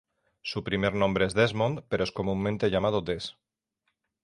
[0.41, 3.37] Su primer nombre es Desmond pero es comúnmente llamado Des.